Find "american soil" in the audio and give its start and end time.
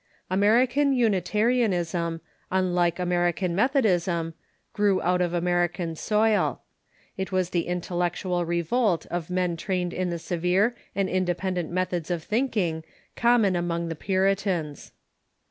5.35-6.63